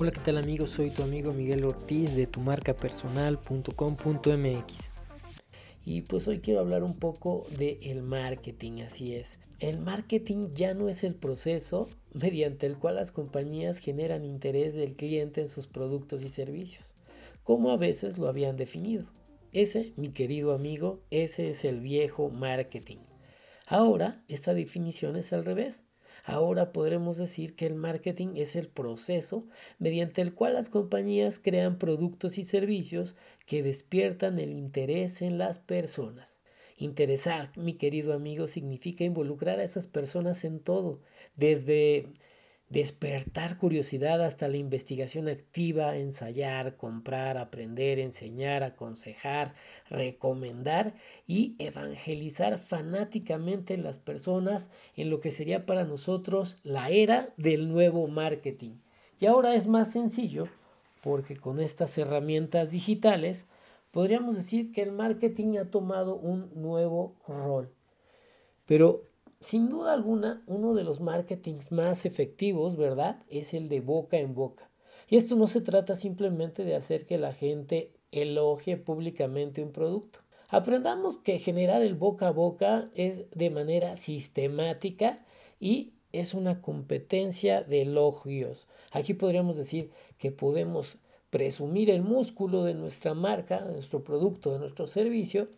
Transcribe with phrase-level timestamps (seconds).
[0.00, 0.70] Hola, ¿qué tal amigos?
[0.70, 4.74] Soy tu amigo Miguel Ortiz de tumarcapersonal.com.mx.
[5.84, 9.40] Y pues hoy quiero hablar un poco de el marketing, así es.
[9.58, 14.94] El marketing ya no es el proceso mediante el cual las compañías generan interés del
[14.94, 16.94] cliente en sus productos y servicios,
[17.42, 19.06] como a veces lo habían definido.
[19.52, 22.98] Ese, mi querido amigo, ese es el viejo marketing.
[23.66, 25.82] Ahora, esta definición es al revés.
[26.24, 29.46] Ahora podremos decir que el marketing es el proceso
[29.78, 35.58] mediante el cual las compañías crean productos y servicios que despiertan el interés en las
[35.58, 36.38] personas.
[36.76, 41.00] Interesar, mi querido amigo, significa involucrar a esas personas en todo,
[41.34, 42.06] desde
[42.68, 49.54] despertar curiosidad hasta la investigación activa, ensayar, comprar, aprender, enseñar, aconsejar,
[49.88, 50.94] recomendar
[51.26, 57.68] y evangelizar fanáticamente en las personas en lo que sería para nosotros la era del
[57.68, 58.72] nuevo marketing.
[59.18, 60.48] Y ahora es más sencillo
[61.02, 63.46] porque con estas herramientas digitales
[63.92, 67.70] podríamos decir que el marketing ha tomado un nuevo rol.
[68.66, 69.04] Pero
[69.40, 73.22] sin duda alguna, uno de los marketings más efectivos, ¿verdad?
[73.28, 74.70] Es el de boca en boca.
[75.08, 80.20] Y esto no se trata simplemente de hacer que la gente elogie públicamente un producto.
[80.50, 85.24] Aprendamos que generar el boca a boca es de manera sistemática
[85.60, 88.66] y es una competencia de elogios.
[88.90, 90.96] Aquí podríamos decir que podemos
[91.30, 95.48] presumir el músculo de nuestra marca, de nuestro producto, de nuestro servicio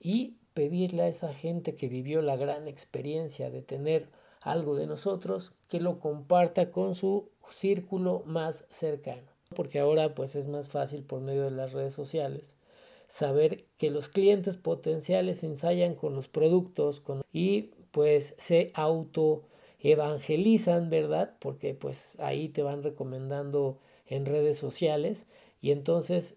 [0.00, 4.08] y pedirle a esa gente que vivió la gran experiencia de tener
[4.40, 9.28] algo de nosotros que lo comparta con su círculo más cercano.
[9.54, 12.56] Porque ahora pues es más fácil por medio de las redes sociales
[13.06, 17.02] saber que los clientes potenciales ensayan con los productos
[17.34, 19.42] y pues se auto
[19.80, 21.34] evangelizan, ¿verdad?
[21.38, 25.26] Porque pues ahí te van recomendando en redes sociales
[25.60, 26.34] y entonces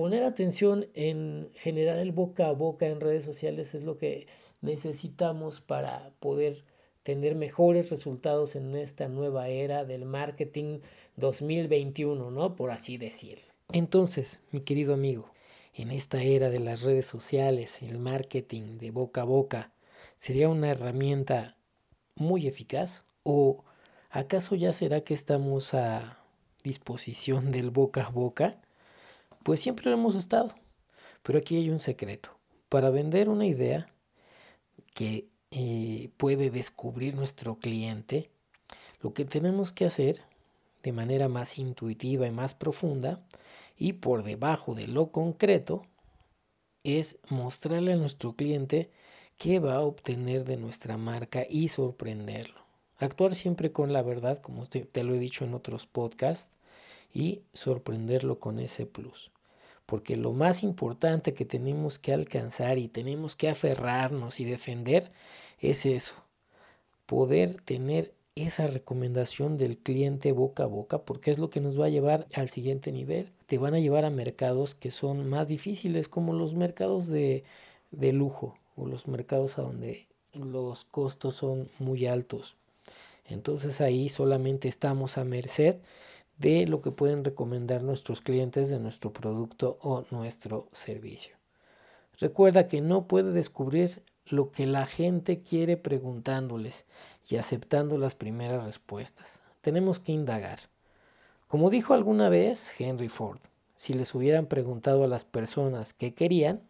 [0.00, 4.28] poner atención en generar el boca a boca en redes sociales es lo que
[4.62, 6.64] necesitamos para poder
[7.02, 10.78] tener mejores resultados en esta nueva era del marketing
[11.16, 12.56] 2021, ¿no?
[12.56, 13.44] Por así decirlo.
[13.72, 15.34] Entonces, mi querido amigo,
[15.74, 19.70] en esta era de las redes sociales, el marketing de boca a boca,
[20.16, 21.58] ¿sería una herramienta
[22.14, 23.04] muy eficaz?
[23.22, 23.64] ¿O
[24.08, 26.24] acaso ya será que estamos a
[26.64, 28.62] disposición del boca a boca?
[29.42, 30.54] Pues siempre lo hemos estado.
[31.22, 32.30] Pero aquí hay un secreto.
[32.68, 33.88] Para vender una idea
[34.94, 38.30] que eh, puede descubrir nuestro cliente,
[39.00, 40.22] lo que tenemos que hacer
[40.82, 43.20] de manera más intuitiva y más profunda
[43.76, 45.82] y por debajo de lo concreto
[46.84, 48.90] es mostrarle a nuestro cliente
[49.36, 52.60] qué va a obtener de nuestra marca y sorprenderlo.
[52.98, 56.48] Actuar siempre con la verdad, como te, te lo he dicho en otros podcasts,
[57.12, 59.29] y sorprenderlo con ese plus.
[59.90, 65.10] Porque lo más importante que tenemos que alcanzar y tenemos que aferrarnos y defender
[65.58, 66.14] es eso,
[67.06, 71.86] poder tener esa recomendación del cliente boca a boca, porque es lo que nos va
[71.86, 73.32] a llevar al siguiente nivel.
[73.46, 77.42] Te van a llevar a mercados que son más difíciles, como los mercados de,
[77.90, 82.54] de lujo o los mercados a donde los costos son muy altos.
[83.24, 85.78] Entonces ahí solamente estamos a merced
[86.40, 91.36] de lo que pueden recomendar nuestros clientes de nuestro producto o nuestro servicio.
[92.18, 96.86] Recuerda que no puede descubrir lo que la gente quiere preguntándoles
[97.28, 99.40] y aceptando las primeras respuestas.
[99.60, 100.60] Tenemos que indagar.
[101.46, 103.40] Como dijo alguna vez Henry Ford,
[103.74, 106.62] si les hubieran preguntado a las personas qué querían,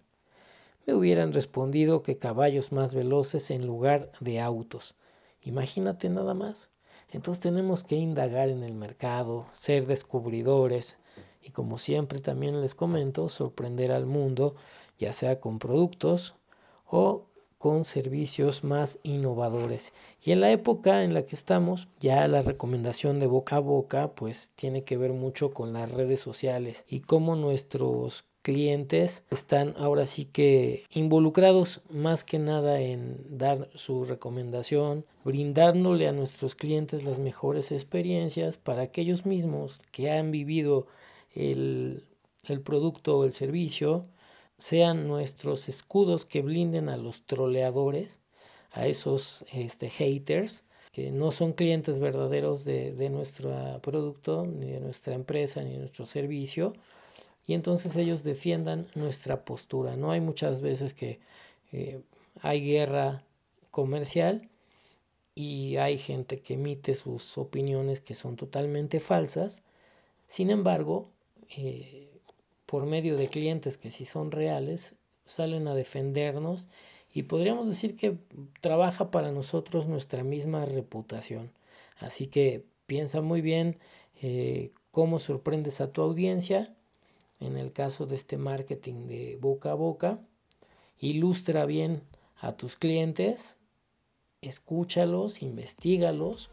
[0.85, 4.97] me hubieran respondido que caballos más veloces en lugar de autos.
[5.43, 6.69] Imagínate nada más.
[7.13, 10.97] Entonces tenemos que indagar en el mercado, ser descubridores
[11.43, 14.55] y como siempre también les comento, sorprender al mundo,
[14.99, 16.35] ya sea con productos
[16.87, 17.27] o
[17.59, 19.93] con servicios más innovadores.
[20.23, 24.13] Y en la época en la que estamos, ya la recomendación de boca a boca,
[24.15, 30.07] pues tiene que ver mucho con las redes sociales y cómo nuestros clientes están ahora
[30.07, 37.19] sí que involucrados más que nada en dar su recomendación, brindándole a nuestros clientes las
[37.19, 40.87] mejores experiencias para que ellos mismos que han vivido
[41.35, 42.05] el,
[42.45, 44.07] el producto o el servicio
[44.59, 48.21] sean nuestros escudos que blinden a los troleadores,
[48.73, 54.81] a esos este, haters que no son clientes verdaderos de, de nuestro producto, ni de
[54.81, 56.73] nuestra empresa, ni de nuestro servicio,
[57.51, 59.97] y entonces ellos defiendan nuestra postura.
[59.97, 61.19] No hay muchas veces que
[61.73, 62.01] eh,
[62.41, 63.25] hay guerra
[63.73, 64.49] comercial
[65.35, 69.65] y hay gente que emite sus opiniones que son totalmente falsas
[70.29, 71.11] Sin embargo,
[71.57, 72.11] eh,
[72.67, 74.95] por medio de clientes que si son reales,
[75.27, 76.67] salen a defendernos
[77.13, 78.19] y podríamos decir que
[78.61, 81.53] trabaja para nosotros nuestra misma reputación.
[81.99, 83.79] Así que piensa muy bien
[84.23, 86.77] eh, cómo sorprendes a tu audiencia.
[87.41, 90.21] En el caso de este marketing de boca a boca,
[90.99, 92.03] ilustra bien
[92.39, 93.57] a tus clientes,
[94.43, 96.51] escúchalos, investigalos,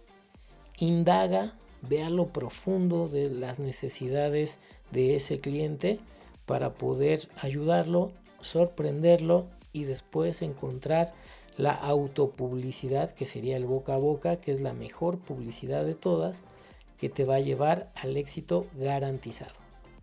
[0.79, 4.59] indaga, vea lo profundo de las necesidades
[4.91, 5.99] de ese cliente
[6.45, 11.13] para poder ayudarlo, sorprenderlo y después encontrar
[11.57, 16.37] la autopublicidad que sería el boca a boca, que es la mejor publicidad de todas,
[16.97, 19.66] que te va a llevar al éxito garantizado.